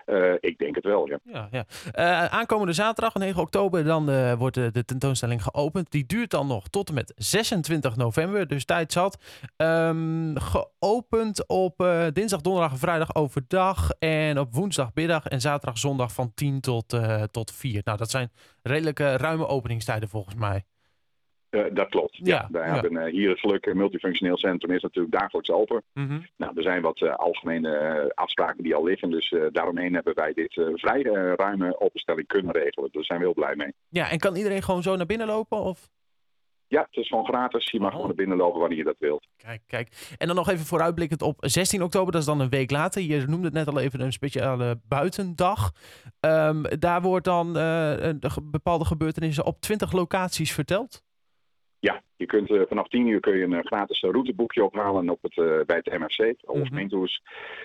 Uh, 0.05 0.33
ik 0.39 0.57
denk 0.57 0.75
het 0.75 0.83
wel, 0.83 1.07
ja. 1.07 1.19
ja, 1.23 1.47
ja. 1.51 1.65
Uh, 1.95 2.25
aankomende 2.25 2.73
zaterdag, 2.73 3.13
9 3.13 3.41
oktober, 3.41 3.83
dan 3.83 4.09
uh, 4.09 4.33
wordt 4.33 4.55
de, 4.55 4.85
tentoonstelling 4.85 5.43
geopend. 5.43 5.91
Die 5.91 6.05
duurt 6.05 6.29
dan 6.29 6.47
nog 6.47 6.67
tot 6.67 6.87
en 6.87 6.93
met 6.93 7.13
26 7.15 7.95
november, 7.95 8.47
dus 8.47 8.65
tijd 8.65 8.91
zat. 8.91 9.17
Um, 9.57 10.37
geopend 10.37 11.47
op 11.47 11.77
dinsdag, 12.13 12.41
donderdag 12.41 12.71
en 12.71 12.77
vrijdag 12.77 13.15
overdag. 13.15 13.91
En 13.99 14.39
op 14.39 14.53
woensdag, 14.53 14.89
middag 14.93 15.25
en 15.25 15.41
zaterdag, 15.41 15.77
zondag 15.77 16.13
van 16.13 16.31
10 16.33 16.61
tot, 16.61 16.99
tot 17.31 17.51
4. 17.51 17.81
Nou, 17.83 17.97
dat 17.97 18.09
zijn 18.11 18.31
redelijke 18.61 19.17
ruime 19.17 19.47
openingstijden 19.47 20.09
volgens 20.09 20.35
mij. 20.35 20.63
Uh, 21.55 21.63
dat 21.73 21.89
klopt. 21.89 22.17
Ja, 22.23 22.49
ja. 22.51 22.59
hebben 22.61 22.91
uh, 22.93 23.03
hier 23.11 23.29
het 23.29 23.39
geluk, 23.39 23.73
multifunctioneel 23.73 24.37
centrum 24.37 24.75
is 24.75 24.81
natuurlijk 24.81 25.15
dagelijks 25.15 25.49
open. 25.51 25.83
Mm 25.93 26.07
-hmm. 26.07 26.25
Nou, 26.37 26.51
er 26.55 26.63
zijn 26.63 26.81
wat 26.81 26.99
uh, 27.01 27.13
algemene 27.15 28.11
afspraken 28.15 28.63
die 28.63 28.75
al 28.75 28.83
liggen. 28.83 29.09
Dus 29.09 29.35
daaromheen 29.51 29.93
hebben 29.93 30.15
wij 30.15 30.33
dit 30.33 30.53
vrij 30.73 31.01
ruime 31.35 31.79
openstelling 31.79 32.27
kunnen 32.27 32.51
regelen. 32.53 32.89
Daar 32.91 33.03
zijn 33.03 33.19
we 33.19 33.25
heel 33.25 33.33
blij 33.33 33.55
mee. 33.55 33.73
Ja, 33.89 34.09
en 34.11 34.19
kan 34.19 34.35
iedereen 34.35 34.63
gewoon 34.63 34.83
zo 34.83 34.95
naar 34.95 35.05
binnen 35.05 35.27
lopen? 35.27 35.57
Of? 35.59 35.89
Ja, 36.67 36.81
het 36.89 36.95
is 37.03 37.07
gewoon 37.07 37.25
gratis. 37.25 37.71
Je 37.71 37.77
mag 37.79 37.87
Oh. 37.87 37.91
gewoon 37.93 38.07
naar 38.07 38.15
binnen 38.15 38.37
lopen 38.37 38.59
wanneer 38.59 38.77
je 38.77 38.83
dat 38.83 38.95
wilt. 38.99 39.27
Kijk, 39.37 39.61
kijk. 39.67 40.15
En 40.17 40.27
dan 40.27 40.35
nog 40.35 40.49
even 40.49 40.65
vooruitblikkend 40.65 41.21
op 41.21 41.37
16 41.39 41.83
oktober, 41.83 42.11
dat 42.11 42.21
is 42.21 42.27
dan 42.27 42.39
een 42.39 42.49
week 42.49 42.71
later. 42.71 43.01
Je 43.01 43.23
noemde 43.27 43.45
het 43.45 43.53
net 43.53 43.67
al 43.67 43.79
even 43.79 43.99
een 44.01 44.11
speciale 44.13 44.79
buitendag. 44.87 45.71
Ehm, 46.19 46.63
daar 46.79 47.01
wordt 47.01 47.25
dan 47.25 47.47
eh, 47.47 47.53
de 48.19 48.29
ge- 48.29 48.41
bepaalde 48.43 48.85
gebeurtenissen 48.85 49.45
op 49.45 49.61
20 49.61 49.91
locaties 49.91 50.53
verteld. 50.53 51.03
Ja, 51.85 52.01
je 52.15 52.25
kunt 52.25 52.49
eh, 52.51 52.61
vanaf 52.67 52.87
10 52.87 53.07
uur 53.07 53.19
kun 53.19 53.37
je 53.37 53.43
een 53.43 53.53
eh, 53.53 53.63
gratis 53.63 53.99
eh, 54.01 54.11
routeboekje 54.11 54.63
ophalen 54.63 55.09
op 55.09 55.19
het, 55.21 55.65
bij 55.65 55.75
het 55.75 55.85
het 55.85 56.45
Mhm. 56.45 56.65
gemeentehuis. 56.65 57.21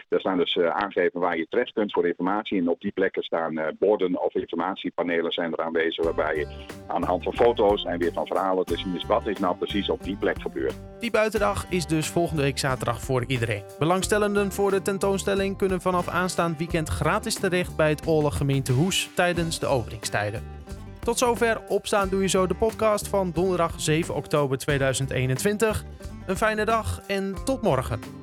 Daar 0.09 0.21
staan 0.21 0.39
dus 0.39 0.57
eh, 0.57 0.67
aangegeven 0.67 1.21
waar 1.21 1.37
je 1.37 1.47
terecht 1.49 1.73
kunt 1.73 1.93
voor 1.93 2.07
informatie. 2.07 2.59
En 2.59 2.69
op 2.69 2.81
die 2.81 2.93
plekken 2.93 3.23
staan 3.23 3.77
borden 3.79 4.23
of 4.23 4.35
informatiepanelen 4.35 5.33
zijn 5.33 5.53
er 5.53 5.65
aanwezig. 5.65 6.05
Waarbij 6.05 6.37
je 6.37 6.67
aan 6.87 7.01
de 7.01 7.07
hand 7.07 7.23
van 7.23 7.35
foto's 7.35 7.85
en 7.85 7.99
weer 7.99 8.13
van 8.13 8.27
verhalen 8.27 8.65
te 8.65 8.77
zien 8.77 8.95
is 8.95 9.07
wat 9.07 9.27
is 9.27 9.39
nou 9.39 9.57
precies 9.57 9.89
op 9.91 10.03
die 10.03 10.17
plek 10.17 10.41
gebeurd. 10.41 10.81
Die 11.01 11.11
buitendag 11.11 11.71
is 11.71 11.87
dus 11.87 12.09
volgende 12.09 12.43
week 12.43 12.59
zaterdag 12.59 13.01
voor 13.01 13.25
iedereen. 13.27 13.63
Belangstellenden 13.79 14.53
voor 14.53 14.71
de 14.71 14.83
tentoonstelling 14.83 15.57
kunnen 15.57 15.81
vanaf 15.81 16.09
aanstaand 16.09 16.59
weekend 16.59 16.89
gratis 16.89 17.35
terecht 17.35 17.77
bij 17.77 17.89
het 17.89 18.05
Gemeente 18.31 18.73
Hoes 18.73 19.11
tijdens 19.15 19.61
de 19.61 19.67
openingstijden. 19.67 20.60
Tot 21.01 21.19
zover 21.19 21.61
Opstaan 21.69 22.09
Doe 22.09 22.21
Je 22.21 22.29
Zo, 22.29 22.47
de 22.47 22.55
podcast 22.55 23.09
van 23.09 23.31
donderdag 23.35 23.81
7 23.81 24.15
oktober 24.15 24.59
2021. 24.59 25.85
Een 26.27 26.37
fijne 26.37 26.65
dag 26.65 27.01
en 27.07 27.35
tot 27.45 27.63
morgen. 27.63 28.20